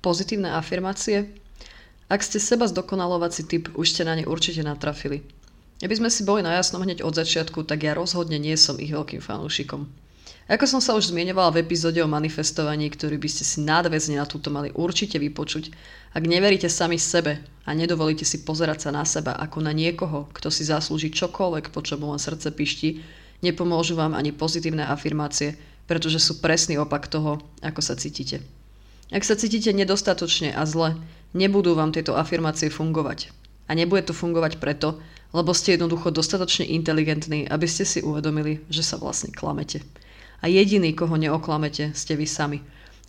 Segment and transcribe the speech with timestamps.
[0.00, 1.28] Pozitívne afirmácie?
[2.08, 5.20] Ak ste seba zdokonalovací typ, už ste na ne určite natrafili.
[5.84, 8.96] Aby sme si boli na jasnom hneď od začiatku, tak ja rozhodne nie som ich
[8.96, 9.84] veľkým fanúšikom.
[10.50, 14.26] Ako som sa už zmienovala v epizóde o manifestovaní, ktorý by ste si nadväzne na
[14.26, 15.68] túto mali určite vypočuť,
[16.16, 20.48] ak neveríte sami sebe a nedovolíte si pozerať sa na seba ako na niekoho, kto
[20.48, 23.04] si zaslúži čokoľvek, po čom len srdce pišti,
[23.46, 28.59] nepomôžu vám ani pozitívne afirmácie, pretože sú presný opak toho, ako sa cítite.
[29.10, 30.94] Ak sa cítite nedostatočne a zle,
[31.34, 33.34] nebudú vám tieto afirmácie fungovať.
[33.66, 35.02] A nebude to fungovať preto,
[35.34, 39.82] lebo ste jednoducho dostatočne inteligentní, aby ste si uvedomili, že sa vlastne klamete.
[40.42, 42.58] A jediný, koho neoklamete, ste vy sami.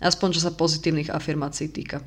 [0.01, 2.01] Aspoň čo sa pozitívnych afirmácií týka.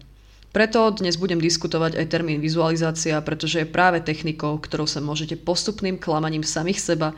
[0.54, 5.98] Preto dnes budem diskutovať aj termín vizualizácia, pretože je práve technikou, ktorou sa môžete postupným
[5.98, 7.08] klamaním samých seba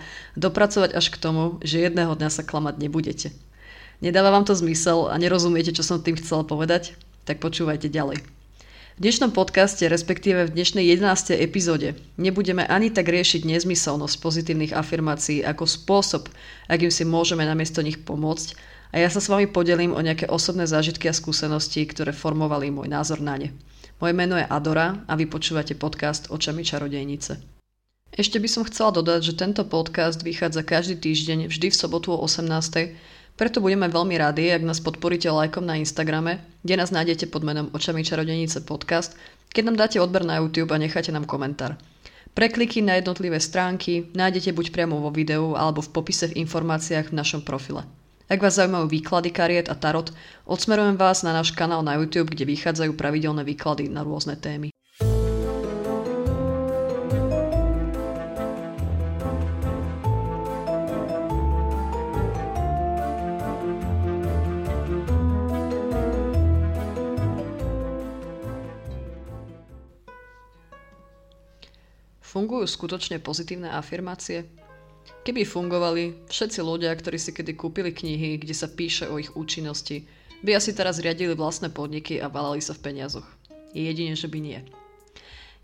[0.41, 3.29] dopracovať až k tomu, že jedného dňa sa klamať nebudete.
[4.05, 6.93] Nedáva vám to zmysel a nerozumiete, čo som tým chcela povedať?
[7.25, 8.21] Tak počúvajte ďalej.
[8.97, 11.37] V dnešnom podcaste, respektíve v dnešnej 11.
[11.37, 16.33] epizóde, nebudeme ani tak riešiť nezmyselnosť pozitívnych afirmácií ako spôsob,
[16.69, 18.57] akým si môžeme namiesto nich pomôcť
[18.97, 22.89] a ja sa s vami podelím o nejaké osobné zážitky a skúsenosti, ktoré formovali môj
[22.89, 23.53] názor na ne.
[24.01, 27.37] Moje meno je Adora a vy počúvate podcast Očami čarodejnice.
[28.17, 32.21] Ešte by som chcela dodať, že tento podcast vychádza každý týždeň vždy v sobotu o
[32.25, 32.97] 18
[33.37, 37.69] preto budeme veľmi radi, ak nás podporíte lajkom na Instagrame, kde nás nájdete pod menom
[37.77, 39.13] Očami čarodenice podcast,
[39.53, 41.77] keď nám dáte odber na YouTube a necháte nám komentár.
[42.37, 47.17] Prekliky na jednotlivé stránky nájdete buď priamo vo videu alebo v popise v informáciách v
[47.17, 47.89] našom profile.
[48.29, 50.13] Ak vás zaujímajú výklady kariet a tarot,
[50.45, 54.76] odsmerujem vás na náš kanál na YouTube, kde vychádzajú pravidelné výklady na rôzne témy.
[72.37, 74.45] Fungujú skutočne pozitívne afirmácie?
[75.25, 80.05] Keby fungovali, všetci ľudia, ktorí si kedy kúpili knihy, kde sa píše o ich účinnosti,
[80.45, 83.25] by asi teraz riadili vlastné podniky a valali sa v peniazoch.
[83.73, 84.61] Je jedine, že by nie.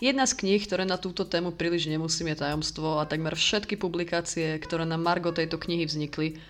[0.00, 4.56] Jedna z kníh, ktoré na túto tému príliš nemusím, je tajomstvo a takmer všetky publikácie,
[4.56, 6.40] ktoré na Margo tejto knihy vznikli,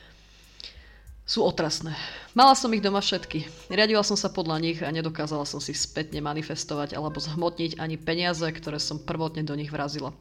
[1.33, 1.97] sú otrasné.
[2.37, 3.49] Mala som ich doma všetky.
[3.73, 8.45] Riadila som sa podľa nich a nedokázala som si spätne manifestovať alebo zhmotniť ani peniaze,
[8.45, 10.13] ktoré som prvotne do nich vrazila.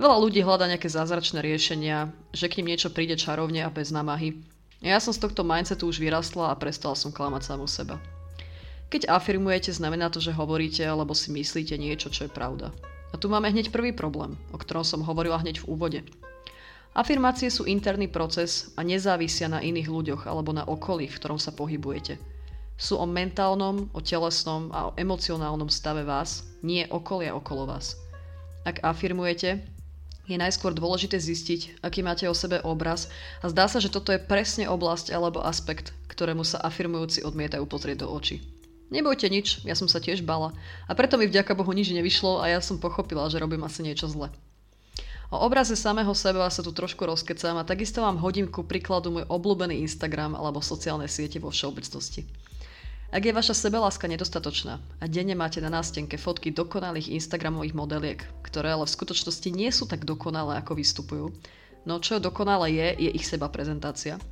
[0.00, 4.40] Veľa ľudí hľadá nejaké zázračné riešenia, že k ním niečo príde čarovne a bez námahy.
[4.80, 8.00] Ja som z tohto mindsetu už vyrastla a prestala som klamať samu seba.
[8.88, 12.72] Keď afirmujete, znamená to, že hovoríte alebo si myslíte niečo, čo je pravda.
[13.12, 16.00] A tu máme hneď prvý problém, o ktorom som hovorila hneď v úvode.
[16.94, 21.50] Afirmácie sú interný proces a nezávisia na iných ľuďoch alebo na okolí, v ktorom sa
[21.50, 22.22] pohybujete.
[22.78, 27.98] Sú o mentálnom, o telesnom a o emocionálnom stave vás, nie okolia okolo vás.
[28.62, 29.66] Ak afirmujete,
[30.30, 33.10] je najskôr dôležité zistiť, aký máte o sebe obraz
[33.42, 38.06] a zdá sa, že toto je presne oblasť alebo aspekt, ktorému sa afirmujúci odmietajú pozrieť
[38.06, 38.38] do očí.
[38.94, 40.54] Nebojte nič, ja som sa tiež bala
[40.86, 44.06] a preto mi vďaka Bohu nič nevyšlo a ja som pochopila, že robím asi niečo
[44.06, 44.30] zle.
[45.34, 49.26] O obraze samého seba sa tu trošku rozkecám a takisto vám hodím ku príkladu môj
[49.26, 52.22] obľúbený Instagram alebo sociálne siete vo všeobecnosti.
[53.10, 58.78] Ak je vaša sebeláska nedostatočná a denne máte na nástenke fotky dokonalých Instagramových modeliek, ktoré
[58.78, 61.34] ale v skutočnosti nie sú tak dokonalé, ako vystupujú,
[61.82, 64.22] no čo dokonalé je, je ich seba prezentácia.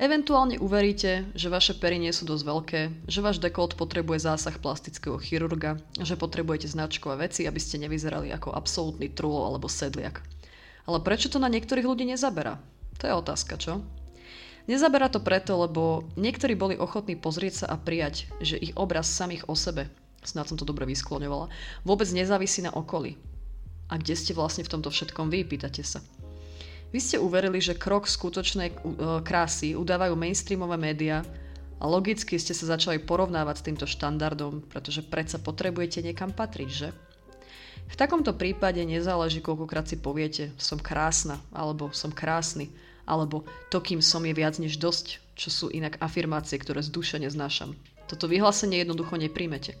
[0.00, 5.20] Eventuálne uveríte, že vaše pery nie sú dosť veľké, že váš dekolt potrebuje zásah plastického
[5.20, 10.24] chirurga, že potrebujete značkové veci, aby ste nevyzerali ako absolútny trulo alebo sedliak.
[10.88, 12.56] Ale prečo to na niektorých ľudí nezabera?
[12.96, 13.84] To je otázka, čo?
[14.64, 19.44] Nezabera to preto, lebo niektorí boli ochotní pozrieť sa a prijať, že ich obraz samých
[19.48, 19.92] o sebe,
[20.24, 21.52] snad som to dobre vyskloňovala,
[21.84, 23.20] vôbec nezávisí na okolí.
[23.88, 26.00] A kde ste vlastne v tomto všetkom vy, pýtate sa.
[26.88, 28.76] Vy ste uverili, že krok skutočnej e,
[29.20, 31.20] krásy udávajú mainstreamové médiá
[31.80, 36.88] a logicky ste sa začali porovnávať s týmto štandardom, pretože predsa potrebujete niekam patriť, že?
[37.88, 42.68] V takomto prípade nezáleží, koľkokrát si poviete, som krásna, alebo som krásny,
[43.08, 47.16] alebo to, kým som je viac než dosť, čo sú inak afirmácie, ktoré z duše
[47.16, 47.72] neznášam.
[48.04, 49.76] Toto vyhlásenie jednoducho nepríjmete.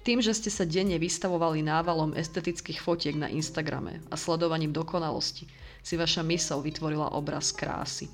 [0.00, 5.46] Tým, že ste sa denne vystavovali návalom estetických fotiek na Instagrame a sledovaním dokonalosti,
[5.84, 8.08] si vaša mysel vytvorila obraz krásy.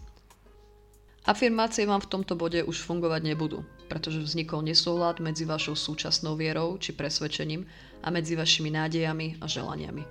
[1.27, 6.79] Afirmácie vám v tomto bode už fungovať nebudú, pretože vznikol nesúhľad medzi vašou súčasnou vierou
[6.79, 7.67] či presvedčením
[8.07, 10.07] a medzi vašimi nádejami a želaniami.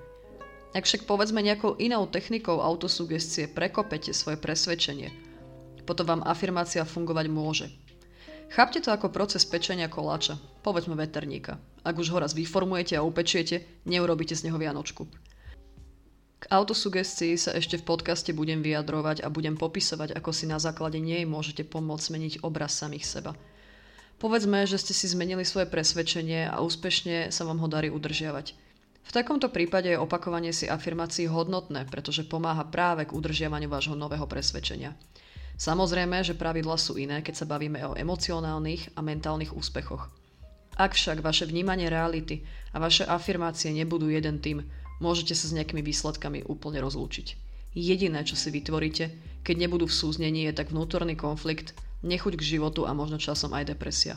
[0.75, 5.07] Ak však povedzme nejakou inou technikou autosugestie prekopete svoje presvedčenie,
[5.87, 7.71] potom vám afirmácia fungovať môže.
[8.51, 10.35] Chápte to ako proces pečenia koláča,
[10.67, 11.57] povedzme veterníka.
[11.87, 15.07] Ak už ho raz vyformujete a upečiete, neurobíte z neho vianočku.
[16.35, 20.99] K autosugestii sa ešte v podcaste budem vyjadrovať a budem popisovať, ako si na základe
[20.99, 23.31] nej môžete pomôcť zmeniť obraz samých seba.
[24.15, 28.55] Povedzme, že ste si zmenili svoje presvedčenie a úspešne sa vám ho darí udržiavať.
[29.05, 34.25] V takomto prípade je opakovanie si afirmácií hodnotné, pretože pomáha práve k udržiavaniu vášho nového
[34.25, 34.97] presvedčenia.
[35.55, 40.09] Samozrejme, že pravidla sú iné, keď sa bavíme o emocionálnych a mentálnych úspechoch.
[40.75, 42.43] Ak však vaše vnímanie reality
[42.75, 44.67] a vaše afirmácie nebudú jeden tým,
[44.99, 47.39] môžete sa s nejakými výsledkami úplne rozlúčiť.
[47.75, 49.11] Jediné, čo si vytvoríte,
[49.43, 51.75] keď nebudú v súznení, je tak vnútorný konflikt,
[52.05, 54.15] nechuť k životu a možno časom aj depresia.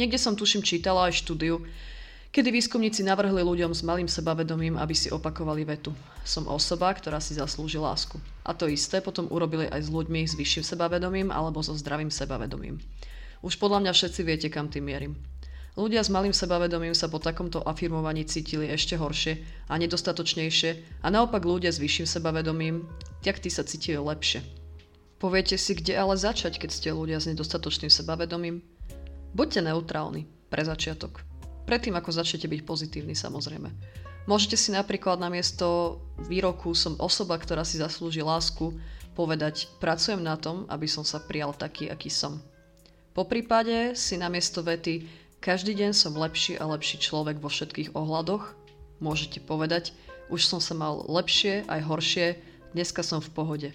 [0.00, 1.60] Niekde som tuším čítala aj štúdiu,
[2.32, 5.92] kedy výskumníci navrhli ľuďom s malým sebavedomím, aby si opakovali vetu.
[6.24, 8.16] Som osoba, ktorá si zaslúži lásku.
[8.48, 12.80] A to isté potom urobili aj s ľuďmi s vyšším sebavedomím alebo so zdravým sebavedomím.
[13.44, 15.12] Už podľa mňa všetci viete, kam tým mierim.
[15.78, 21.46] Ľudia s malým sebavedomím sa po takomto afirmovaní cítili ešte horšie a nedostatočnejšie a naopak
[21.46, 22.82] ľudia s vyšším sebavedomím,
[23.22, 24.57] tak tí sa cítili lepšie.
[25.18, 28.62] Poviete si, kde ale začať, keď ste ľudia s nedostatočným sebavedomím?
[29.34, 31.26] Buďte neutrálni, pre začiatok.
[31.66, 33.66] Predtým, ako začnete byť pozitívni, samozrejme.
[34.30, 35.98] Môžete si napríklad namiesto
[36.30, 38.78] výroku som osoba, ktorá si zaslúži lásku,
[39.18, 42.38] povedať pracujem na tom, aby som sa prijal taký, aký som.
[43.10, 45.10] Po prípade si namiesto vety
[45.42, 48.54] každý deň som lepší a lepší človek vo všetkých ohľadoch,
[49.02, 49.94] môžete povedať
[50.30, 52.26] už som sa mal lepšie aj horšie,
[52.74, 53.68] dneska som v pohode.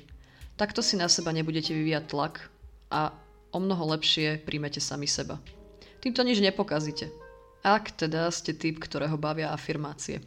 [0.54, 2.46] Takto si na seba nebudete vyvíjať tlak
[2.94, 3.10] a
[3.50, 5.42] o mnoho lepšie príjmete sami seba.
[5.98, 7.10] Týmto nič nepokazíte.
[7.66, 10.22] Ak teda ste typ, ktorého bavia afirmácie.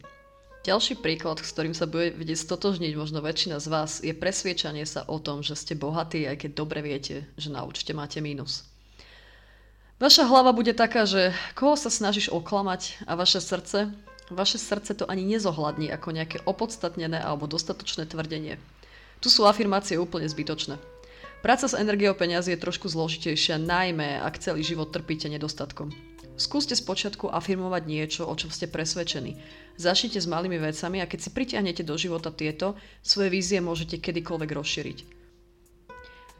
[0.67, 5.07] Ďalší príklad, s ktorým sa bude vedieť stotožniť možno väčšina z vás, je presviečanie sa
[5.07, 8.67] o tom, že ste bohatí, aj keď dobre viete, že na účte máte mínus.
[9.97, 13.95] Vaša hlava bude taká, že koho sa snažíš oklamať a vaše srdce?
[14.27, 18.59] Vaše srdce to ani nezohľadní ako nejaké opodstatnené alebo dostatočné tvrdenie.
[19.17, 20.77] Tu sú afirmácie úplne zbytočné.
[21.41, 25.93] Práca s energiou peniazy je trošku zložitejšia, najmä ak celý život trpíte nedostatkom.
[26.37, 29.41] Skúste spočiatku afirmovať niečo, o čom ste presvedčení.
[29.77, 34.49] Začnite s malými vecami a keď si pritiahnete do života tieto, svoje vízie môžete kedykoľvek
[34.53, 34.97] rozšíriť.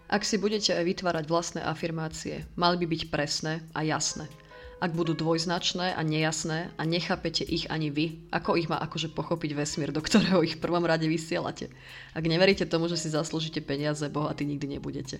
[0.07, 4.29] Ak si budete aj vytvárať vlastné afirmácie, mali by byť presné a jasné.
[4.77, 9.57] Ak budú dvojznačné a nejasné a nechápete ich ani vy, ako ich má akože pochopiť
[9.57, 11.73] vesmír, do ktorého ich v prvom rade vysielate.
[12.13, 15.17] Ak neveríte tomu, že si zaslúžite peniaze, bohatí nikdy nebudete.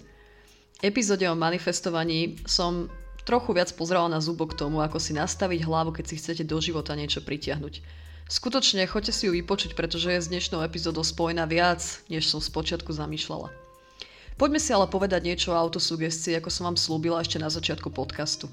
[0.78, 2.86] Epizóde o manifestovaní som
[3.26, 6.94] trochu viac pozrela na zubo tomu, ako si nastaviť hlavu, keď si chcete do života
[6.94, 7.82] niečo pritiahnuť.
[8.30, 11.82] Skutočne, choďte si ju vypočuť, pretože je s dnešnou epizódou spojená viac,
[12.14, 13.50] než som spočiatku zamýšľala.
[14.38, 18.46] Poďme si ale povedať niečo o autosugestii, ako som vám slúbila ešte na začiatku podcastu.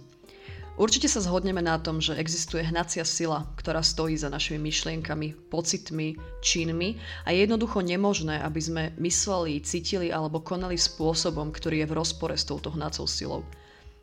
[0.74, 6.18] Určite sa zhodneme na tom, že existuje hnacia sila, ktorá stojí za našimi myšlienkami, pocitmi,
[6.42, 11.96] činmi a je jednoducho nemožné, aby sme mysleli, cítili alebo konali spôsobom, ktorý je v
[12.02, 13.46] rozpore s touto hnacou silou.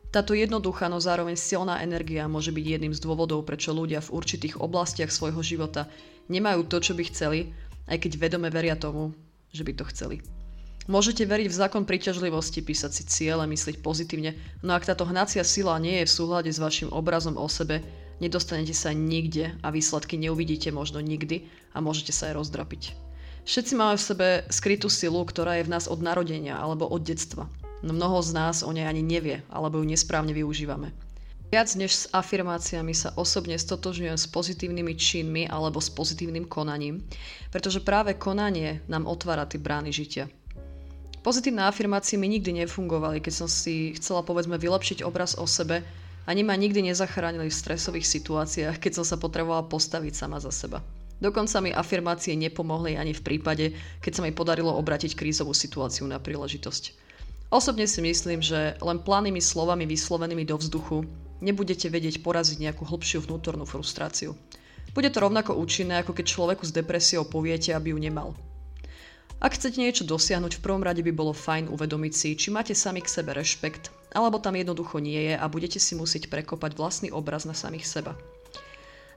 [0.08, 4.56] Táto jednoduchá, no zároveň silná energia môže byť jedným z dôvodov, prečo ľudia v určitých
[4.56, 5.92] oblastiach svojho života
[6.32, 7.52] nemajú to, čo by chceli,
[7.84, 9.12] aj keď vedome veria tomu,
[9.52, 10.24] že by to chceli.
[10.90, 14.34] Môžete veriť v zákon príťažlivosti, písať si ciele, myslieť pozitívne,
[14.66, 17.82] no ak táto hnacia sila nie je v súhľade s vašim obrazom o sebe,
[18.18, 22.82] nedostanete sa nikde a výsledky neuvidíte možno nikdy a môžete sa aj rozdrapiť.
[23.46, 27.46] Všetci máme v sebe skrytú silu, ktorá je v nás od narodenia alebo od detstva
[27.82, 30.94] no mnoho z nás o nej ani nevie, alebo ju nesprávne využívame.
[31.52, 37.04] Viac než s afirmáciami sa osobne stotožňujem s pozitívnymi činmi alebo s pozitívnym konaním,
[37.52, 40.32] pretože práve konanie nám otvára tie brány žitia.
[41.22, 45.86] Pozitívne afirmácie mi nikdy nefungovali, keď som si chcela povedzme vylepšiť obraz o sebe,
[46.26, 50.82] ani ma nikdy nezachránili v stresových situáciách, keď som sa potrebovala postaviť sama za seba.
[51.22, 53.70] Dokonca mi afirmácie nepomohli ani v prípade,
[54.02, 56.98] keď sa mi podarilo obratiť krízovú situáciu na príležitosť.
[57.54, 61.06] Osobne si myslím, že len planými slovami vyslovenými do vzduchu
[61.38, 64.34] nebudete vedieť poraziť nejakú hlbšiu vnútornú frustráciu.
[64.90, 68.34] Bude to rovnako účinné, ako keď človeku s depresiou poviete, aby ju nemal.
[69.42, 73.02] Ak chcete niečo dosiahnuť, v prvom rade by bolo fajn uvedomiť si, či máte sami
[73.02, 77.42] k sebe rešpekt, alebo tam jednoducho nie je a budete si musieť prekopať vlastný obraz
[77.42, 78.14] na samých seba.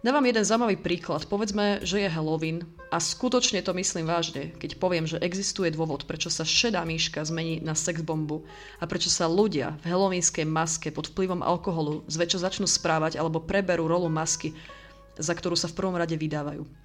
[0.01, 1.29] Dávam jeden zaujímavý príklad.
[1.29, 6.33] Povedzme, že je Halloween a skutočne to myslím vážne, keď poviem, že existuje dôvod, prečo
[6.33, 8.41] sa šedá myška zmení na sexbombu
[8.81, 13.85] a prečo sa ľudia v halloweenskej maske pod vplyvom alkoholu zväčša začnú správať alebo preberú
[13.85, 14.57] rolu masky,
[15.21, 16.84] za ktorú sa v prvom rade vydávajú.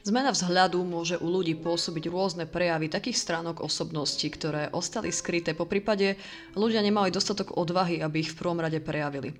[0.00, 5.68] Zmena vzhľadu môže u ľudí pôsobiť rôzne prejavy takých stránok osobnosti, ktoré ostali skryté, po
[5.68, 6.16] prípade
[6.56, 9.36] ľudia nemali dostatok odvahy, aby ich v prvom rade prejavili.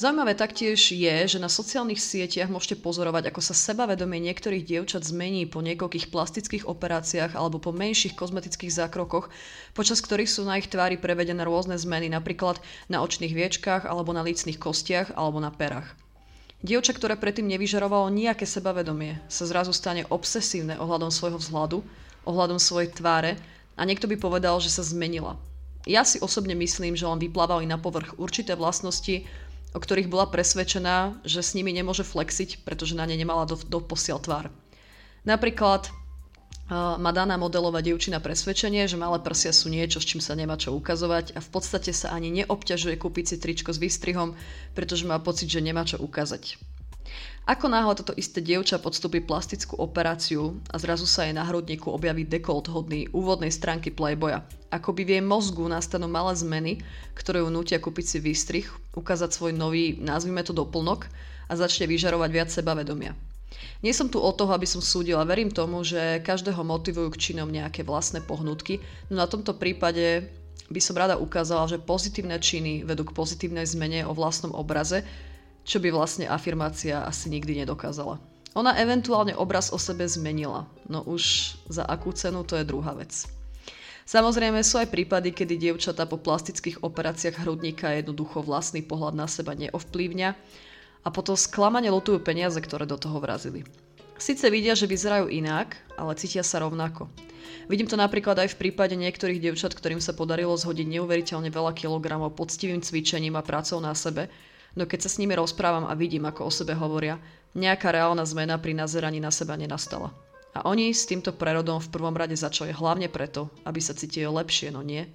[0.00, 5.44] Zaujímavé taktiež je, že na sociálnych sieťach môžete pozorovať, ako sa sebavedomie niektorých dievčat zmení
[5.44, 9.28] po niekoľkých plastických operáciách alebo po menších kozmetických zákrokoch,
[9.76, 14.24] počas ktorých sú na ich tvári prevedené rôzne zmeny, napríklad na očných viečkách alebo na
[14.24, 15.92] lícnych kostiach alebo na perách.
[16.60, 21.80] Dievča, ktoré predtým nevyžarovalo nejaké sebavedomie, sa zrazu stane obsesívne ohľadom svojho vzhľadu,
[22.28, 23.40] ohľadom svojej tváre
[23.80, 25.40] a niekto by povedal, že sa zmenila.
[25.88, 29.24] Ja si osobne myslím, že len vyplávali na povrch určité vlastnosti,
[29.72, 33.80] o ktorých bola presvedčená, že s nimi nemôže flexiť, pretože na ne nemala do, do
[33.80, 34.52] posiel tvár.
[35.24, 35.88] Napríklad
[36.70, 40.70] má daná modelová dievčina presvedčenie, že malé prsia sú niečo, s čím sa nemá čo
[40.70, 44.38] ukazovať a v podstate sa ani neobťažuje kúpiť si tričko s výstrihom,
[44.78, 46.62] pretože má pocit, že nemá čo ukázať.
[47.50, 52.22] Ako náhle toto isté dievča podstúpi plastickú operáciu a zrazu sa jej na hrudníku objaví
[52.22, 54.46] dekolt hodný úvodnej stránky Playboya.
[54.70, 56.72] Ako by v jej mozgu nastanú malé zmeny,
[57.18, 61.10] ktoré ju nutia kúpiť si výstrih, ukázať svoj nový, nazvime to doplnok
[61.50, 63.18] a začne vyžarovať viac sebavedomia.
[63.82, 65.26] Nie som tu o toho, aby som súdila.
[65.26, 68.78] Verím tomu, že každého motivujú k činom nejaké vlastné pohnutky,
[69.10, 70.30] no na tomto prípade
[70.70, 75.02] by som rada ukázala, že pozitívne činy vedú k pozitívnej zmene o vlastnom obraze,
[75.66, 78.22] čo by vlastne afirmácia asi nikdy nedokázala.
[78.54, 83.26] Ona eventuálne obraz o sebe zmenila, no už za akú cenu to je druhá vec.
[84.10, 89.54] Samozrejme sú aj prípady, kedy dievčatá po plastických operáciách hrudníka jednoducho vlastný pohľad na seba
[89.54, 90.34] neovplyvňa
[91.04, 93.64] a potom sklamane lutujú peniaze, ktoré do toho vrazili.
[94.20, 97.08] Sice vidia, že vyzerajú inak, ale cítia sa rovnako.
[97.72, 102.36] Vidím to napríklad aj v prípade niektorých dievčat, ktorým sa podarilo zhodiť neuveriteľne veľa kilogramov
[102.36, 104.28] poctivým cvičením a prácou na sebe,
[104.78, 107.18] No keď sa s nimi rozprávam a vidím, ako o sebe hovoria,
[107.58, 110.14] nejaká reálna zmena pri nazeraní na seba nenastala.
[110.54, 114.70] A oni s týmto prerodom v prvom rade začali hlavne preto, aby sa cítili lepšie,
[114.74, 115.06] no nie?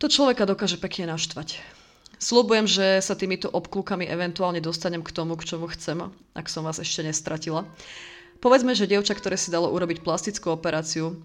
[0.00, 1.60] To človeka dokáže pekne naštvať.
[2.22, 6.06] Slúbujem, že sa týmito obklúkami eventuálne dostanem k tomu, k čomu chcem,
[6.38, 7.66] ak som vás ešte nestratila.
[8.38, 11.18] Povedzme, že dievča, ktoré si dalo urobiť plastickú operáciu,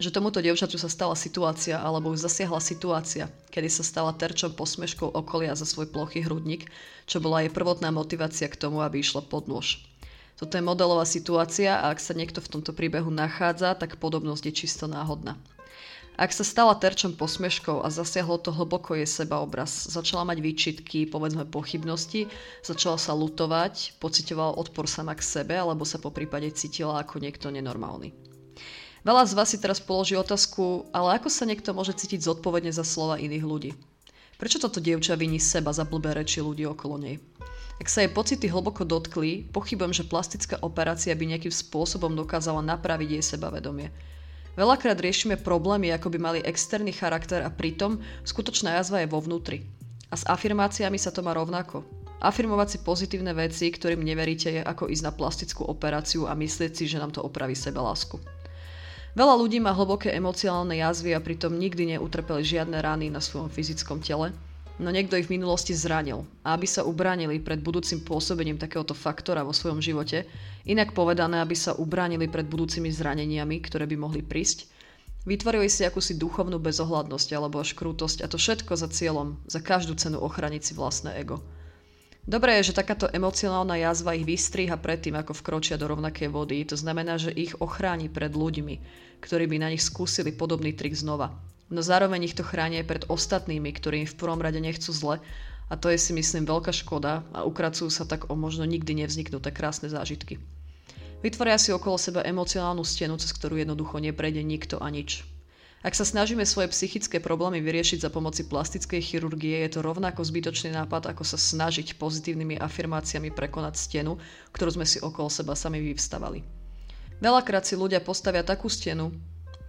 [0.00, 5.12] že tomuto dievčatu sa stala situácia, alebo už zasiahla situácia, kedy sa stala terčom posmeškou
[5.12, 6.72] okolia za svoj plochý hrudník,
[7.04, 9.84] čo bola jej prvotná motivácia k tomu, aby išla pod nôž.
[10.40, 14.52] Toto je modelová situácia a ak sa niekto v tomto príbehu nachádza, tak podobnosť je
[14.56, 15.36] čisto náhodná.
[16.18, 21.46] Ak sa stala terčom posmeškou a zasiahlo to hlboko jej sebaobraz, začala mať výčitky, povedzme
[21.46, 22.26] pochybnosti,
[22.66, 27.54] začala sa lutovať, pocitovala odpor sama k sebe alebo sa po prípade cítila ako niekto
[27.54, 28.10] nenormálny.
[29.06, 32.82] Veľa z vás si teraz položí otázku, ale ako sa niekto môže cítiť zodpovedne za
[32.82, 33.70] slova iných ľudí?
[34.42, 37.22] Prečo toto dievča viní seba za blbé reči ľudí okolo nej?
[37.78, 43.08] Ak sa jej pocity hlboko dotkli, pochybujem, že plastická operácia by nejakým spôsobom dokázala napraviť
[43.14, 43.94] jej sebavedomie.
[44.58, 49.62] Veľakrát riešime problémy, ako by mali externý charakter a pritom skutočná jazva je vo vnútri.
[50.10, 51.86] A s afirmáciami sa to má rovnako.
[52.18, 56.90] Afirmovať si pozitívne veci, ktorým neveríte, je ako ísť na plastickú operáciu a myslieť si,
[56.90, 58.18] že nám to opraví sebe lásku.
[59.14, 64.02] Veľa ľudí má hlboké emocionálne jazvy a pritom nikdy neutrpeli žiadne rány na svojom fyzickom
[64.02, 64.34] tele,
[64.78, 69.42] no niekto ich v minulosti zranil a aby sa ubránili pred budúcim pôsobením takéhoto faktora
[69.42, 70.24] vo svojom živote,
[70.66, 74.70] inak povedané, aby sa ubránili pred budúcimi zraneniami, ktoré by mohli prísť,
[75.26, 79.98] vytvorili si akúsi duchovnú bezohľadnosť alebo až krútosť a to všetko za cieľom, za každú
[79.98, 81.42] cenu ochraniť si vlastné ego.
[82.28, 86.60] Dobré je, že takáto emocionálna jazva ich vystriha predtým, ako vkročia do rovnakej vody.
[86.68, 88.84] To znamená, že ich ochráni pred ľuďmi,
[89.24, 91.32] ktorí by na nich skúsili podobný trik znova.
[91.68, 95.20] No zároveň ich to chráni aj pred ostatnými, ktorí im v prvom rade nechcú zle
[95.68, 99.52] a to je si myslím veľká škoda a ukracujú sa tak o možno nikdy nevzniknuté
[99.52, 100.40] krásne zážitky.
[101.20, 105.28] Vytvoria si okolo seba emocionálnu stenu, cez ktorú jednoducho neprejde nikto a nič.
[105.78, 110.74] Ak sa snažíme svoje psychické problémy vyriešiť za pomoci plastickej chirurgie, je to rovnako zbytočný
[110.74, 114.18] nápad, ako sa snažiť pozitívnymi afirmáciami prekonať stenu,
[114.50, 116.42] ktorú sme si okolo seba sami vyvstavali.
[117.22, 119.14] Veľakrát si ľudia postavia takú stenu,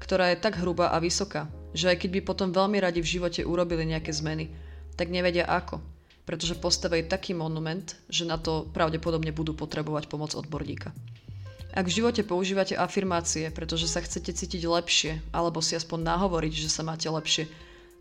[0.02, 3.42] ktorá je tak hrubá a vysoká, že aj keď by potom veľmi radi v živote
[3.46, 4.50] urobili nejaké zmeny,
[4.98, 5.80] tak nevedia ako,
[6.26, 10.94] pretože postavili taký monument, že na to pravdepodobne budú potrebovať pomoc odborníka.
[11.70, 16.70] Ak v živote používate afirmácie, pretože sa chcete cítiť lepšie, alebo si aspoň nahovoriť, že
[16.70, 17.46] sa máte lepšie,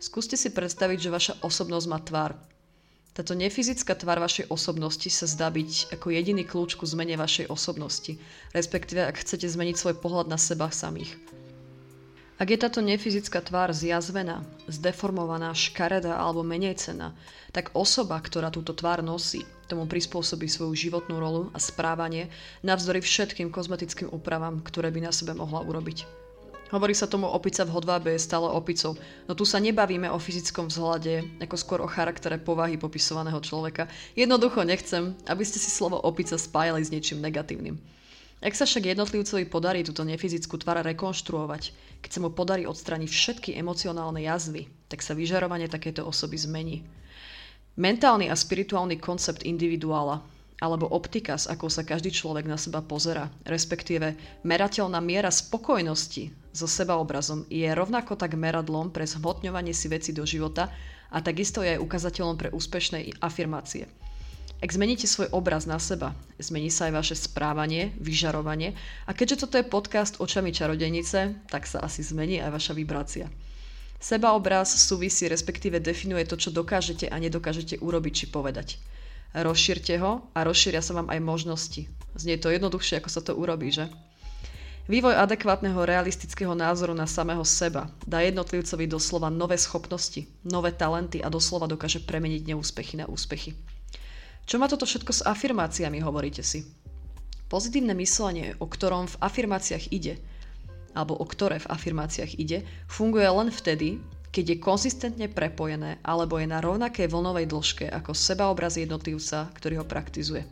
[0.01, 2.33] skúste si predstaviť, že vaša osobnosť má tvár.
[3.13, 8.17] Táto nefyzická tvár vašej osobnosti sa zdá byť ako jediný kľúč ku zmene vašej osobnosti,
[8.57, 11.13] respektíve ak chcete zmeniť svoj pohľad na seba samých.
[12.39, 17.11] Ak je táto nefyzická tvár zjazvená, zdeformovaná, škaredá alebo menej cená,
[17.51, 22.31] tak osoba, ktorá túto tvár nosí, tomu prispôsobí svoju životnú rolu a správanie
[22.63, 26.07] navzdory všetkým kozmetickým úpravám, ktoré by na sebe mohla urobiť.
[26.71, 28.95] Hovorí sa tomu opica v hodvábe je stále opicou,
[29.27, 33.91] no tu sa nebavíme o fyzickom vzhľade, ako skôr o charaktere povahy popisovaného človeka.
[34.15, 37.98] Jednoducho nechcem, aby ste si slovo opica spájali s niečím negatívnym.
[38.39, 43.49] Ak sa však jednotlivcovi podarí túto nefyzickú tvár rekonštruovať, keď sa mu podarí odstrániť všetky
[43.59, 46.87] emocionálne jazvy, tak sa vyžarovanie takéto osoby zmení.
[47.75, 50.23] Mentálny a spirituálny koncept individuála
[50.59, 56.67] alebo optika, s akou sa každý človek na seba pozera, respektíve merateľná miera spokojnosti so
[56.67, 60.67] sebaobrazom je rovnako tak meradlom pre zhmotňovanie si veci do života
[61.11, 63.87] a takisto je aj ukazateľom pre úspešné afirmácie.
[64.59, 68.75] Ak zmeníte svoj obraz na seba, zmení sa aj vaše správanie, vyžarovanie
[69.07, 73.31] a keďže toto je podcast očami čarodenice, tak sa asi zmení aj vaša vibrácia.
[74.03, 78.79] Sebaobraz súvisí, respektíve definuje to, čo dokážete a nedokážete urobiť či povedať
[79.33, 81.85] rozšírte ho a rozšíria sa vám aj možnosti.
[82.17, 83.85] Znie to jednoduchšie, ako sa to urobí, že?
[84.89, 91.29] Vývoj adekvátneho realistického názoru na samého seba dá jednotlivcovi doslova nové schopnosti, nové talenty a
[91.29, 93.53] doslova dokáže premeniť neúspechy na úspechy.
[94.49, 96.65] Čo má toto všetko s afirmáciami, hovoríte si?
[97.53, 100.17] Pozitívne myslenie, o ktorom v afirmáciách ide,
[100.97, 104.01] alebo o ktoré v afirmáciách ide, funguje len vtedy,
[104.33, 109.85] keď je konzistentne prepojené alebo je na rovnakej vlnovej dĺžke ako sebaobraz jednotlivca, ktorý ho
[109.85, 110.49] praktizuje.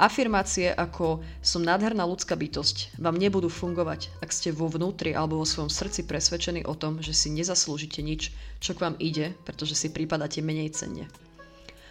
[0.00, 5.44] Afirmácie ako som nádherná ľudská bytosť vám nebudú fungovať, ak ste vo vnútri alebo vo
[5.44, 8.32] svojom srdci presvedčení o tom, že si nezaslúžite nič,
[8.64, 11.04] čo k vám ide, pretože si pripadáte menej cenne.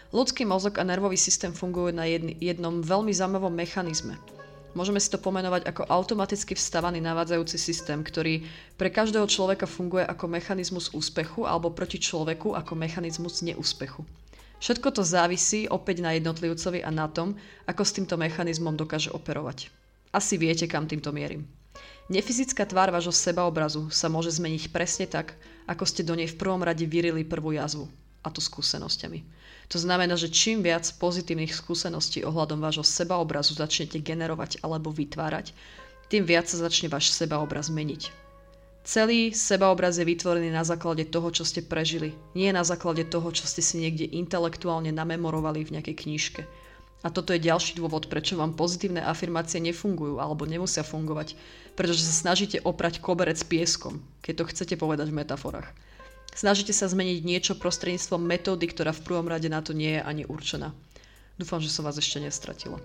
[0.10, 4.18] Ľudský mozog a nervový systém fungujú na jednom veľmi zaujímavom mechanizme–
[4.78, 8.46] Môžeme si to pomenovať ako automaticky vstávaný navádzajúci systém, ktorý
[8.78, 14.06] pre každého človeka funguje ako mechanizmus úspechu alebo proti človeku ako mechanizmus neúspechu.
[14.62, 17.34] Všetko to závisí opäť na jednotlivcovi a na tom,
[17.66, 19.74] ako s týmto mechanizmom dokáže operovať.
[20.14, 21.50] Asi viete, kam týmto mierim.
[22.12, 25.34] Nefyzická tvár vášho sebaobrazu sa môže zmeniť presne tak,
[25.66, 27.90] ako ste do nej v prvom rade vyrili prvú jazvu,
[28.22, 29.39] a to skúsenosťami.
[29.70, 35.54] To znamená, že čím viac pozitívnych skúseností ohľadom vášho sebaobrazu začnete generovať alebo vytvárať,
[36.10, 38.10] tým viac sa začne váš sebaobraz meniť.
[38.82, 43.46] Celý sebaobraz je vytvorený na základe toho, čo ste prežili, nie na základe toho, čo
[43.46, 46.42] ste si niekde intelektuálne namemorovali v nejakej knižke.
[47.06, 51.38] A toto je ďalší dôvod, prečo vám pozitívne afirmácie nefungujú alebo nemusia fungovať,
[51.78, 55.70] pretože sa snažíte oprať koberec pieskom, keď to chcete povedať v metaforách.
[56.34, 60.24] Snažíte sa zmeniť niečo prostredníctvom metódy, ktorá v prvom rade na to nie je ani
[60.24, 60.72] určená.
[61.40, 62.80] Dúfam, že som vás ešte nestratila.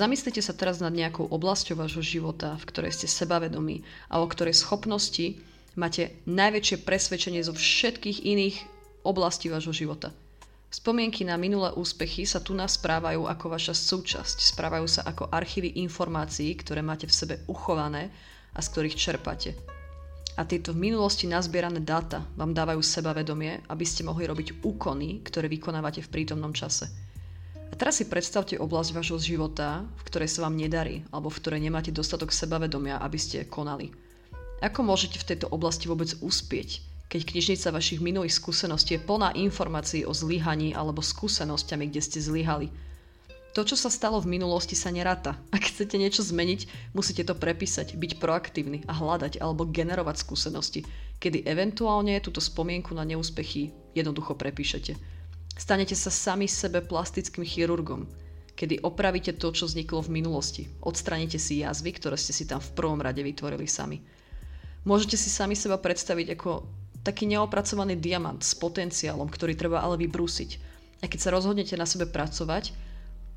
[0.00, 4.56] Zamyslite sa teraz nad nejakou oblasťou vášho života, v ktorej ste sebavedomí a o ktorej
[4.56, 5.36] schopnosti
[5.76, 8.56] máte najväčšie presvedčenie zo všetkých iných
[9.04, 10.10] oblastí vášho života.
[10.70, 15.82] Spomienky na minulé úspechy sa tu nás správajú ako vaša súčasť, správajú sa ako archívy
[15.82, 18.08] informácií, ktoré máte v sebe uchované
[18.54, 19.52] a z ktorých čerpáte
[20.38, 25.50] a tieto v minulosti nazbierané dáta vám dávajú sebavedomie, aby ste mohli robiť úkony, ktoré
[25.50, 26.86] vykonávate v prítomnom čase.
[27.70, 31.60] A teraz si predstavte oblasť vášho života, v ktorej sa vám nedarí, alebo v ktorej
[31.62, 33.90] nemáte dostatok sebavedomia, aby ste konali.
[34.60, 40.06] Ako môžete v tejto oblasti vôbec uspieť, keď knižnica vašich minulých skúseností je plná informácií
[40.06, 42.70] o zlyhaní alebo skúsenosťami, kde ste zlyhali–
[43.60, 45.36] to, čo sa stalo v minulosti, sa neráta.
[45.52, 50.88] Ak chcete niečo zmeniť, musíte to prepísať, byť proaktívny a hľadať alebo generovať skúsenosti,
[51.20, 54.96] kedy eventuálne túto spomienku na neúspechy jednoducho prepíšete.
[55.60, 58.08] Stanete sa sami sebe plastickým chirurgom,
[58.56, 60.64] kedy opravíte to, čo vzniklo v minulosti.
[60.80, 64.00] Odstranite si jazvy, ktoré ste si tam v prvom rade vytvorili sami.
[64.88, 66.64] Môžete si sami seba predstaviť ako
[67.04, 70.50] taký neopracovaný diamant s potenciálom, ktorý treba ale vybrúsiť.
[71.04, 72.89] A keď sa rozhodnete na sebe pracovať,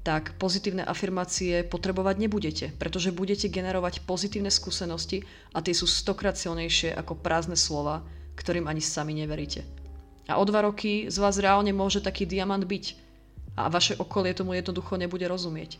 [0.04, 5.24] tak pozitívne afirmácie potrebovať nebudete, pretože budete generovať pozitívne skúsenosti
[5.56, 8.04] a tie sú stokrát silnejšie ako prázdne slova,
[8.36, 9.64] ktorým ani sami neveríte.
[10.28, 13.00] A o dva roky z vás reálne môže taký diamant byť
[13.56, 15.80] a vaše okolie tomu jednoducho nebude rozumieť.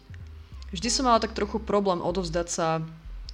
[0.72, 2.68] Vždy som mala tak trochu problém odovzdať sa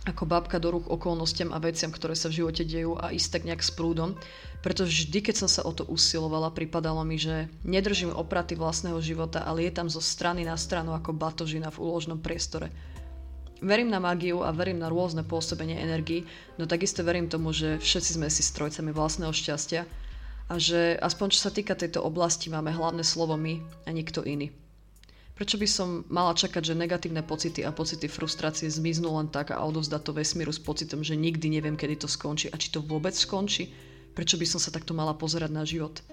[0.08, 3.43] ako babka do rúk okolnostiam a veciam, ktoré sa v živote dejú a ísť tak
[3.45, 4.15] nejak s prúdom,
[4.60, 9.48] pretože vždy, keď som sa o to usilovala, pripadalo mi, že nedržím opraty vlastného života
[9.48, 12.67] a lietam zo strany na stranu ako batožina v úložnom priestore.
[13.60, 16.24] Verím na mágiu a verím na rôzne pôsobenie energii,
[16.56, 19.84] no takisto verím tomu, že všetci sme si strojcami vlastného šťastia
[20.48, 24.52] a že aspoň čo sa týka tejto oblasti máme hlavné slovo my a nikto iný.
[25.39, 29.63] Prečo by som mala čakať, že negatívne pocity a pocity frustrácie zmiznú len tak a
[29.63, 33.15] odovzdať to vesmíru s pocitom, že nikdy neviem, kedy to skončí a či to vôbec
[33.15, 33.72] skončí?
[34.19, 36.03] Prečo by som sa takto mala pozerať na život?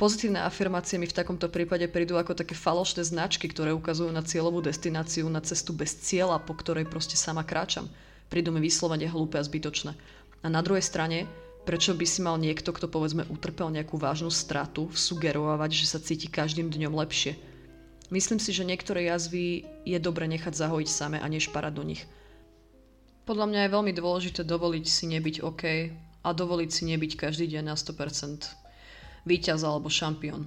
[0.00, 4.64] Pozitívne afirmácie mi v takomto prípade prídu ako také falošné značky, ktoré ukazujú na cieľovú
[4.64, 7.92] destináciu, na cestu bez cieľa, po ktorej proste sama kráčam.
[8.32, 9.92] Prídu mi vyslovene hlúpe a zbytočné.
[10.40, 11.28] A na druhej strane,
[11.68, 16.32] prečo by si mal niekto, kto povedzme utrpel nejakú vážnu stratu, sugerovať, že sa cíti
[16.32, 17.36] každým dňom lepšie.
[18.08, 22.08] Myslím si, že niektoré jazvy je dobre nechať zahojiť same a nešparať do nich.
[23.28, 25.64] Podľa mňa je veľmi dôležité dovoliť si nebyť OK
[26.22, 28.46] a dovoliť si nebyť každý deň na 100%
[29.26, 30.46] víťaz alebo šampión.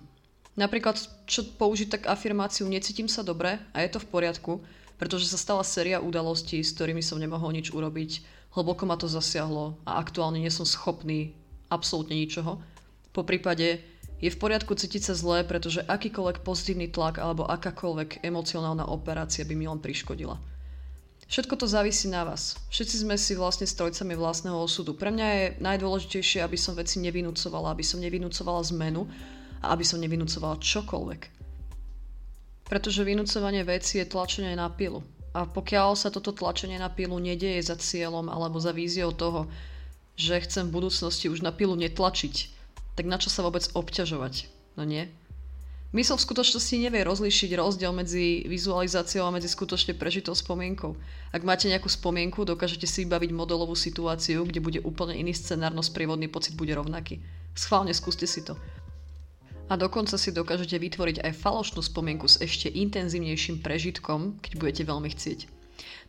[0.55, 0.95] Napríklad,
[1.27, 4.63] čo použiť tak afirmáciu necítim sa dobre a je to v poriadku,
[4.95, 8.23] pretože sa stala séria udalostí, s ktorými som nemohol nič urobiť,
[8.55, 11.35] hlboko ma to zasiahlo a aktuálne nie som schopný
[11.67, 12.63] absolútne ničoho.
[13.11, 13.83] Po prípade
[14.23, 19.55] je v poriadku cítiť sa zlé, pretože akýkoľvek pozitívny tlak alebo akákoľvek emocionálna operácia by
[19.59, 20.39] mi len priškodila.
[21.25, 22.53] Všetko to závisí na vás.
[22.69, 24.93] Všetci sme si vlastne strojcami vlastného osudu.
[24.93, 29.09] Pre mňa je najdôležitejšie, aby som veci nevinúcovala, aby som nevinúcovala zmenu
[29.65, 31.21] a aby som nevinúcovala čokoľvek.
[32.69, 35.01] Pretože vynúcovanie veci je tlačenie na pilu.
[35.33, 39.49] A pokiaľ sa toto tlačenie na pilu nedieje za cieľom alebo za víziou toho,
[40.15, 42.35] že chcem v budúcnosti už na pilu netlačiť,
[42.95, 44.47] tak na čo sa vôbec obťažovať?
[44.79, 45.11] No nie?
[45.95, 50.91] Mysel v skutočnosti nevie rozlíšiť rozdiel medzi vizualizáciou a medzi skutočne prežitou spomienkou.
[51.31, 55.79] Ak máte nejakú spomienku, dokážete si vybaviť modelovú situáciu, kde bude úplne iný scenár, no
[55.79, 57.23] sprievodný pocit bude rovnaký.
[57.55, 58.59] Schválne skúste si to.
[59.71, 65.07] A dokonca si dokážete vytvoriť aj falošnú spomienku s ešte intenzívnejším prežitkom, keď budete veľmi
[65.15, 65.47] chcieť.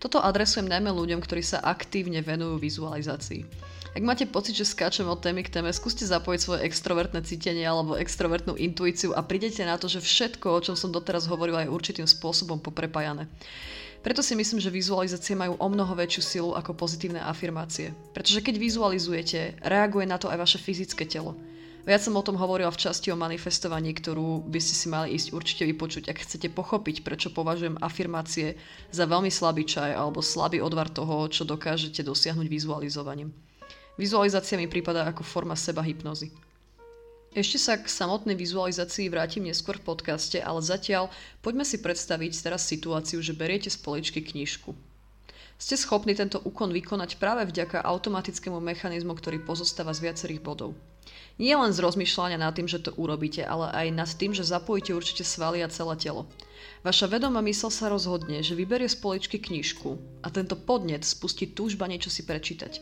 [0.02, 3.46] Toto adresujem najmä ľuďom, ktorí sa aktívne venujú vizualizácii.
[3.96, 7.96] Ak máte pocit, že skáčem od témy k téme, skúste zapojiť svoje extrovertné cítenie alebo
[7.96, 12.04] extrovertnú intuíciu a prídete na to, že všetko, o čom som doteraz hovorila, je určitým
[12.04, 13.24] spôsobom poprepájané.
[14.04, 17.96] Preto si myslím, že vizualizácie majú o mnoho väčšiu silu ako pozitívne afirmácie.
[18.12, 21.32] Pretože keď vizualizujete, reaguje na to aj vaše fyzické telo.
[21.88, 25.32] Viac som o tom hovorila v časti o manifestovaní, ktorú by ste si mali ísť
[25.32, 28.60] určite vypočuť, ak chcete pochopiť, prečo považujem afirmácie
[28.92, 33.32] za veľmi slabý čaj alebo slabý odvar toho, čo dokážete dosiahnuť vizualizovaním.
[33.96, 36.28] Vizualizácia mi prípada ako forma seba hypnozy.
[37.36, 41.12] Ešte sa k samotnej vizualizácii vrátim neskôr v podcaste, ale zatiaľ
[41.44, 44.72] poďme si predstaviť teraz situáciu, že beriete z poličky knižku.
[45.56, 50.76] Ste schopní tento úkon vykonať práve vďaka automatickému mechanizmu, ktorý pozostáva z viacerých bodov.
[51.40, 54.92] Nie len z rozmýšľania nad tým, že to urobíte, ale aj nad tým, že zapojíte
[54.92, 56.28] určite svaly a celé telo.
[56.84, 61.88] Vaša vedomá mysl sa rozhodne, že vyberie z poličky knižku a tento podnet spustí túžba
[61.88, 62.80] niečo si prečítať.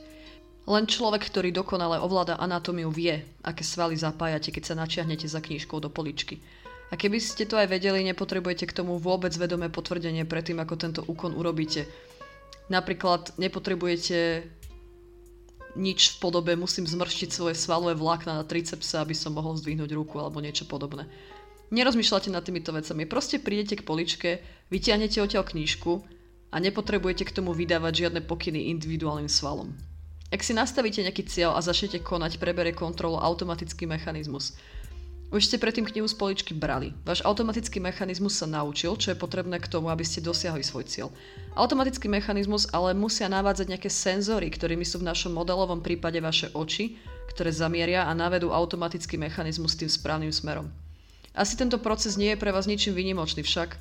[0.64, 5.76] Len človek, ktorý dokonale ovláda anatómiu, vie, aké svaly zapájate, keď sa načiahnete za knížkou
[5.76, 6.40] do poličky.
[6.88, 11.00] A keby ste to aj vedeli, nepotrebujete k tomu vôbec vedomé potvrdenie predtým, ako tento
[11.04, 11.84] úkon urobíte.
[12.72, 14.48] Napríklad nepotrebujete
[15.74, 20.22] nič v podobe musím zmrštiť svoje svalové vlákna na tricepsa, aby som mohol zdvihnúť ruku
[20.22, 21.10] alebo niečo podobné.
[21.74, 23.04] Nerozmýšľate nad týmito vecami.
[23.10, 24.30] Proste prídete k poličke,
[24.70, 26.06] vytiahnete odtiaľ knížku
[26.54, 29.74] a nepotrebujete k tomu vydávať žiadne pokyny individuálnym svalom.
[30.32, 34.56] Ak si nastavíte nejaký cieľ a začnete konať, prebere kontrolu automatický mechanizmus.
[35.34, 36.94] Už ste predtým knihu z poličky brali.
[37.02, 41.08] Váš automatický mechanizmus sa naučil, čo je potrebné k tomu, aby ste dosiahli svoj cieľ.
[41.58, 46.94] Automatický mechanizmus ale musia navádzať nejaké senzory, ktorými sú v našom modelovom prípade vaše oči,
[47.34, 50.70] ktoré zamieria a navedú automatický mechanizmus tým správnym smerom.
[51.34, 53.74] Asi tento proces nie je pre vás ničím vynimočný však,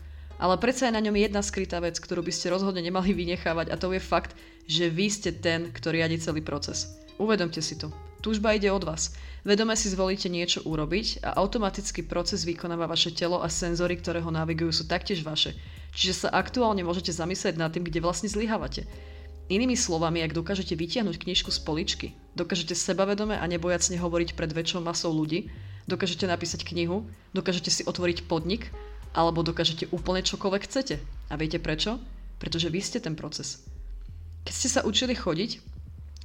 [0.43, 3.79] ale predsa je na ňom jedna skrytá vec, ktorú by ste rozhodne nemali vynechávať a
[3.79, 4.35] to je fakt,
[4.67, 6.99] že vy ste ten, kto riadi celý proces.
[7.15, 7.87] Uvedomte si to.
[8.19, 9.15] Túžba ide od vás.
[9.47, 14.31] Vedome si zvolíte niečo urobiť a automatický proces vykonáva vaše telo a senzory, ktoré ho
[14.31, 15.55] navigujú, sú taktiež vaše.
[15.95, 18.83] Čiže sa aktuálne môžete zamyslieť nad tým, kde vlastne zlyhávate.
[19.51, 24.79] Inými slovami, ak dokážete vytiahnuť knižku z poličky, dokážete sebavedome a nebojacne hovoriť pred väčšou
[24.79, 25.51] masou ľudí,
[25.87, 27.03] dokážete napísať knihu,
[27.35, 28.71] dokážete si otvoriť podnik
[29.13, 30.97] alebo dokážete úplne čokoľvek chcete.
[31.29, 32.01] A viete prečo?
[32.41, 33.61] Pretože vy ste ten proces.
[34.43, 35.61] Keď ste sa učili chodiť,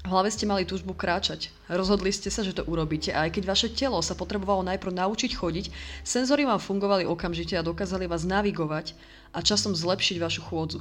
[0.08, 1.52] v hlave ste mali túžbu kráčať.
[1.68, 5.36] Rozhodli ste sa, že to urobíte a aj keď vaše telo sa potrebovalo najprv naučiť
[5.36, 5.70] chodiť,
[6.00, 8.96] senzory vám fungovali okamžite a dokázali vás navigovať
[9.36, 10.80] a časom zlepšiť vašu chôdzu.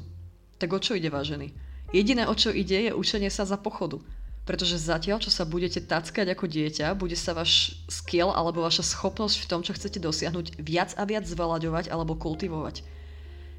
[0.58, 1.52] Tak o čo ide, vážený?
[1.92, 4.00] Jediné, o čo ide, je učenie sa za pochodu.
[4.48, 9.44] Pretože zatiaľ, čo sa budete tackať ako dieťa, bude sa váš skill alebo vaša schopnosť
[9.44, 12.80] v tom, čo chcete dosiahnuť, viac a viac zvelaďovať alebo kultivovať.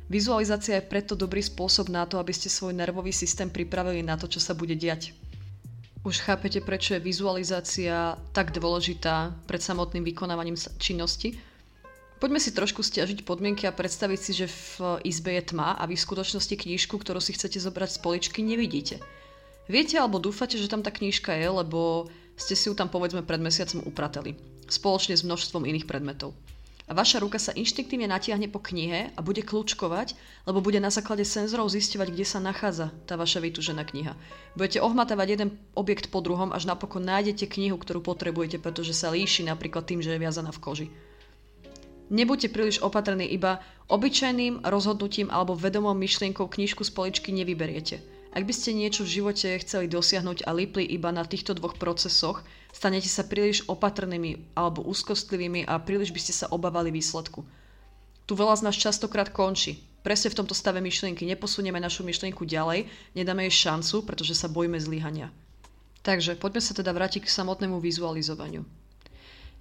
[0.08, 4.24] Vizualizácia je preto dobrý spôsob na to, aby ste svoj nervový systém pripravili na to,
[4.24, 5.12] čo sa bude diať.
[6.08, 11.36] Už chápete, prečo je vizualizácia tak dôležitá pred samotným vykonávaním činnosti?
[12.16, 16.00] Poďme si trošku stiažiť podmienky a predstaviť si, že v izbe je tma a vy
[16.00, 19.04] v skutočnosti knížku, ktorú si chcete zobrať z poličky, nevidíte.
[19.68, 22.08] Viete alebo dúfate, že tam tá knižka je, lebo
[22.40, 24.32] ste si ju tam povedzme pred mesiacom uprateli.
[24.68, 26.36] spoločne s množstvom iných predmetov.
[26.88, 30.16] A vaša ruka sa inštinktívne natiahne po knihe a bude kľúčkovať,
[30.48, 34.16] lebo bude na základe senzorov zisťovať, kde sa nachádza tá vaša vytúžená kniha.
[34.56, 39.44] Budete ohmatávať jeden objekt po druhom, až napokon nájdete knihu, ktorú potrebujete, pretože sa líši
[39.44, 40.86] napríklad tým, že je viazaná v koži.
[42.08, 43.60] Nebuďte príliš opatrní, iba
[43.92, 48.00] obyčajným rozhodnutím alebo vedomou myšlienkou knižku z poličky nevyberiete.
[48.38, 52.46] Ak by ste niečo v živote chceli dosiahnuť a lipli iba na týchto dvoch procesoch,
[52.70, 57.42] stanete sa príliš opatrnými alebo úzkostlivými a príliš by ste sa obávali výsledku.
[58.30, 59.82] Tu veľa z nás častokrát končí.
[60.06, 62.86] Presne v tomto stave myšlienky neposunieme našu myšlienku ďalej,
[63.18, 65.34] nedáme jej šancu, pretože sa bojíme zlyhania.
[66.06, 68.62] Takže poďme sa teda vrátiť k samotnému vizualizovaniu.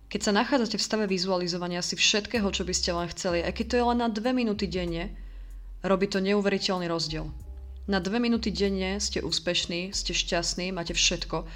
[0.05, 3.65] Keď sa nachádzate v stave vizualizovania si všetkého, čo by ste len chceli, aj keď
[3.73, 5.17] to je len na dve minúty denne,
[5.81, 7.46] robí to neuveriteľný rozdiel.
[7.87, 11.47] Na dve minúty denne ste úspešní, ste šťastní, máte všetko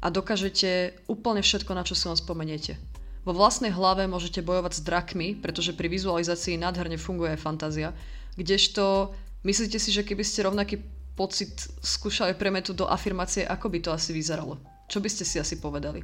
[0.00, 2.80] a dokážete úplne všetko, na čo si len spomeniete.
[3.28, 7.92] Vo vlastnej hlave môžete bojovať s drakmi, pretože pri vizualizácii nádherne funguje aj fantázia,
[8.40, 9.12] kdežto
[9.44, 10.80] myslíte si, že keby ste rovnaký
[11.20, 11.52] pocit
[11.84, 14.56] skúšali premetu do afirmácie, ako by to asi vyzeralo?
[14.88, 16.00] Čo by ste si asi povedali?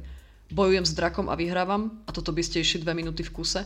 [0.53, 3.65] Bojujem s drakom a vyhrávam a toto by ste išli dve minúty v kuse?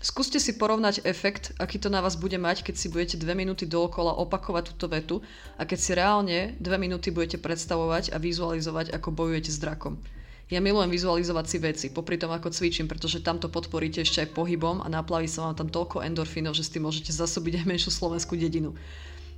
[0.00, 3.68] Skúste si porovnať efekt, aký to na vás bude mať, keď si budete dve minúty
[3.68, 5.20] dookola opakovať túto vetu
[5.60, 10.00] a keď si reálne dve minúty budete predstavovať a vizualizovať, ako bojujete s drakom.
[10.48, 14.32] Ja milujem vizualizovať si veci, popri tom ako cvičím, pretože tam to podporíte ešte aj
[14.32, 17.92] pohybom a naplaví sa vám tam toľko endorfínov, že s tým môžete zasobiť aj menšiu
[17.92, 18.72] slovenskú dedinu.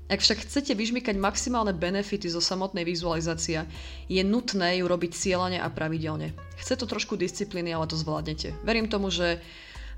[0.07, 3.67] Ak však chcete vyžmykať maximálne benefity zo samotnej vizualizácie,
[4.07, 6.39] je nutné ju robiť cieľane a pravidelne.
[6.55, 8.55] Chce to trošku disciplíny, ale to zvládnete.
[8.63, 9.43] Verím tomu, že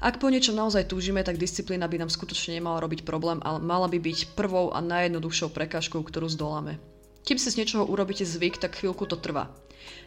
[0.05, 3.89] ak po niečom naozaj túžime, tak disciplína by nám skutočne nemala robiť problém, ale mala
[3.89, 6.77] by byť prvou a najjednoduchšou prekážkou, ktorú zdoláme.
[7.25, 9.49] Kým si z niečoho urobíte zvyk, tak chvíľku to trvá.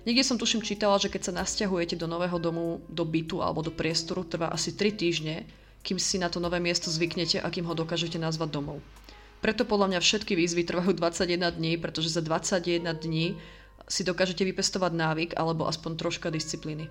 [0.05, 3.73] Niekde som tuším čítala, že keď sa nasťahujete do nového domu, do bytu alebo do
[3.73, 5.49] priestoru, trvá asi 3 týždne,
[5.81, 8.77] kým si na to nové miesto zvyknete a kým ho dokážete nazvať domov.
[9.41, 13.33] Preto podľa mňa všetky výzvy trvajú 21 dní, pretože za 21 dní
[13.89, 16.85] si dokážete vypestovať návyk alebo aspoň troška disciplíny.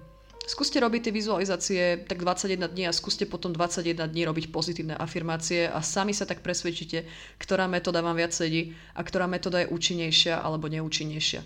[0.46, 5.66] Skúste robiť tie vizualizácie tak 21 dní a skúste potom 21 dní robiť pozitívne afirmácie
[5.66, 7.02] a sami sa tak presvedčite,
[7.42, 11.42] ktorá metóda vám viac sedí a ktorá metóda je účinnejšia alebo neúčinnejšia.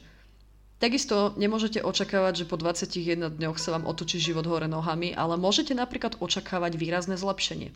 [0.81, 5.73] Takisto nemôžete očakávať, že po 21 dňoch sa vám otočí život hore nohami, ale môžete
[5.73, 7.73] napríklad očakávať výrazné zlepšenie.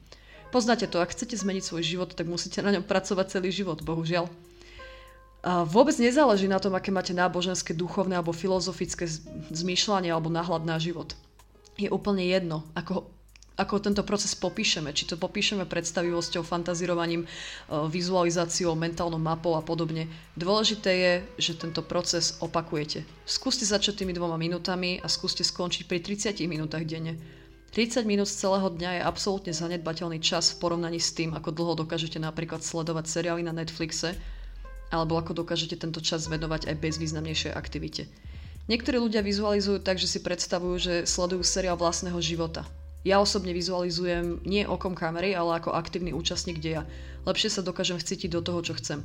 [0.52, 4.28] Poznáte to, ak chcete zmeniť svoj život, tak musíte na ňom pracovať celý život, bohužiaľ.
[5.44, 9.04] Vôbec nezáleží na tom, aké máte náboženské, duchovné alebo filozofické
[9.52, 11.12] zmýšľanie alebo náhľad na život.
[11.76, 13.04] Je úplne jedno, ako,
[13.60, 14.96] ako tento proces popíšeme.
[14.96, 17.28] Či to popíšeme predstavivosťou, fantazírovaním, e,
[17.92, 20.08] vizualizáciou, mentálnou mapou a podobne.
[20.32, 23.04] Dôležité je, že tento proces opakujete.
[23.28, 27.20] Skúste začať tými dvoma minútami a skúste skončiť pri 30 minútach denne.
[27.76, 31.74] 30 minút z celého dňa je absolútne zanedbateľný čas v porovnaní s tým, ako dlho
[31.84, 34.14] dokážete napríklad sledovať seriály na Netflixe
[34.94, 38.06] alebo ako dokážete tento čas venovať aj bezvýznamnejšej aktivite.
[38.70, 42.64] Niektorí ľudia vizualizujú tak, že si predstavujú, že sledujú seriál vlastného života.
[43.04, 46.88] Ja osobne vizualizujem nie okom kamery, ale ako aktívny účastník deja.
[47.28, 49.04] Lepšie sa dokážem vcítiť do toho, čo chcem.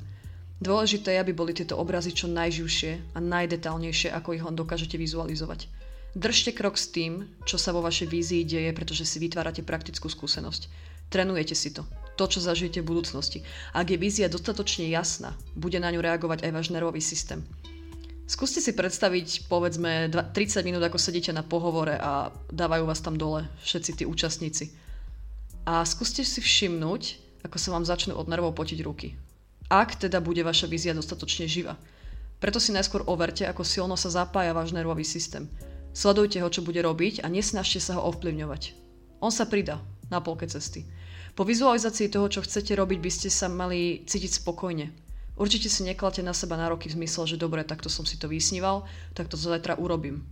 [0.63, 5.67] Dôležité je, aby boli tieto obrazy čo najživšie a najdetálnejšie, ako ich len dokážete vizualizovať.
[6.15, 10.71] Držte krok s tým, čo sa vo vašej vízii deje, pretože si vytvárate praktickú skúsenosť.
[11.12, 11.84] Trenujete si to
[12.19, 13.47] to, čo zažijete v budúcnosti.
[13.71, 17.47] Ak je vízia dostatočne jasná, bude na ňu reagovať aj váš nervový systém.
[18.27, 23.47] Skúste si predstaviť, povedzme, 30 minút, ako sedíte na pohovore a dávajú vás tam dole
[23.63, 24.75] všetci tí účastníci.
[25.63, 27.01] A skúste si všimnúť,
[27.47, 29.15] ako sa vám začnú od nervov potiť ruky.
[29.71, 31.79] Ak teda bude vaša vízia dostatočne živá.
[32.38, 35.49] Preto si najskôr overte, ako silno sa zapája váš nervový systém.
[35.95, 38.77] Sledujte ho, čo bude robiť a nesnažte sa ho ovplyvňovať.
[39.25, 39.82] On sa pridá
[40.13, 40.86] na polke cesty.
[41.39, 44.91] Po vizualizácii toho, čo chcete robiť, by ste sa mali cítiť spokojne.
[45.39, 48.84] Určite si neklate na seba nároky v zmysle, že dobre, takto som si to vysníval,
[49.15, 50.28] tak to zajtra urobím.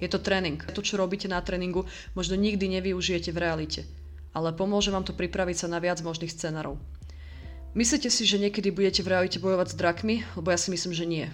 [0.00, 0.56] Je to tréning.
[0.72, 1.84] To, čo robíte na tréningu,
[2.16, 3.84] možno nikdy nevyužijete v realite,
[4.32, 6.80] ale pomôže vám to pripraviť sa na viac možných scenárov.
[7.76, 10.24] Myslíte si, že niekedy budete v realite bojovať s drakmi?
[10.32, 11.28] Lebo ja si myslím, že nie.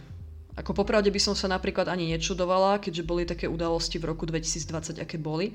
[0.59, 4.99] Ako popravde by som sa napríklad ani nečudovala, keďže boli také udalosti v roku 2020,
[4.99, 5.55] aké boli,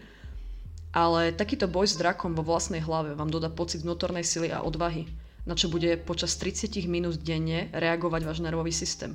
[0.89, 5.05] ale takýto boj s drakom vo vlastnej hlave vám dodá pocit vnútornej sily a odvahy,
[5.45, 9.13] na čo bude počas 30 minút denne reagovať váš nervový systém.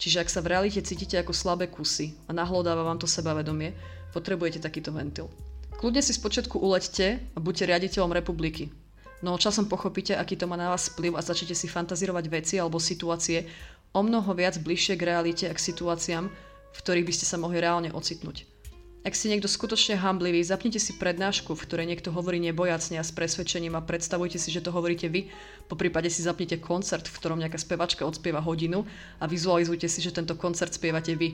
[0.00, 3.76] Čiže ak sa v realite cítite ako slabé kusy a nahlodáva vám to sebavedomie,
[4.16, 5.28] potrebujete takýto ventil.
[5.76, 8.72] Kľudne si spočiatku uleďte a buďte riaditeľom republiky.
[9.20, 12.80] No časom pochopíte, aký to má na vás vplyv a začnete si fantazírovať veci alebo
[12.80, 13.44] situácie
[13.92, 16.24] o mnoho viac bližšie k realite a k situáciám,
[16.70, 18.59] v ktorých by ste sa mohli reálne ocitnúť.
[19.00, 23.16] Ak ste niekto skutočne hamblivý, zapnite si prednášku, v ktorej niekto hovorí nebojacne a s
[23.16, 25.32] presvedčením a predstavujte si, že to hovoríte vy.
[25.72, 28.84] Po prípade si zapnite koncert, v ktorom nejaká spevačka odspieva hodinu
[29.16, 31.32] a vizualizujte si, že tento koncert spievate vy.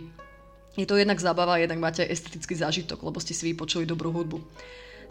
[0.79, 4.39] Je to jednak zábava, jednak máte estetický zážitok, lebo ste si vypočuli dobrú hudbu.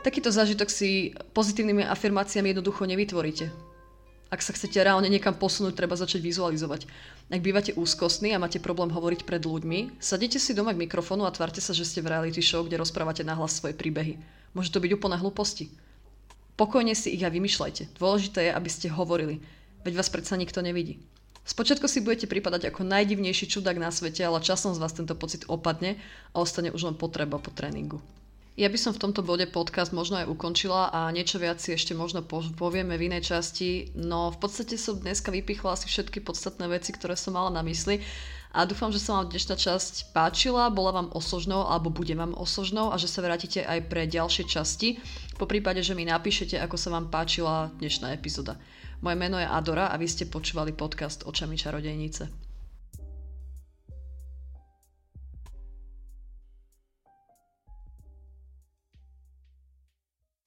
[0.08, 3.75] Takýto zážitok si pozitívnymi afirmáciami jednoducho nevytvoríte.
[4.34, 6.90] Ak sa chcete reálne niekam posunúť, treba začať vizualizovať.
[7.30, 11.34] Ak bývate úzkostní a máte problém hovoriť pred ľuďmi, sadite si doma k mikrofónu a
[11.34, 14.18] tvárte sa, že ste v reality show, kde rozprávate nahlas svoje príbehy.
[14.58, 15.70] Môže to byť úplne hlúposti.
[16.58, 18.00] Pokojne si ich aj vymýšľajte.
[18.02, 19.44] Dôležité je, aby ste hovorili.
[19.86, 20.98] Veď vás predsa nikto nevidí.
[21.46, 25.46] Spočiatku si budete pripadať ako najdivnejší čudák na svete, ale časom z vás tento pocit
[25.46, 26.02] opadne
[26.34, 28.02] a ostane už len potreba po tréningu.
[28.56, 31.91] Ja by som v tomto bode podcast možno aj ukončila a niečo viac si ešte
[31.91, 32.24] možno
[32.56, 37.20] povieme v inej časti, no v podstate som dneska vypichla asi všetky podstatné veci, ktoré
[37.20, 38.00] som mala na mysli
[38.56, 42.96] a dúfam, že sa vám dnešná časť páčila, bola vám osožnou alebo bude vám osožnou
[42.96, 45.04] a že sa vrátite aj pre ďalšie časti,
[45.36, 48.56] po prípade, že mi napíšete, ako sa vám páčila dnešná epizóda.
[49.04, 52.45] Moje meno je Adora a vy ste počúvali podcast Očami čarodejnice.